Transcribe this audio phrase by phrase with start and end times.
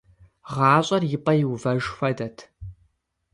[0.53, 2.37] ГъащӀэр и пӀэ иувэж хуэдэт…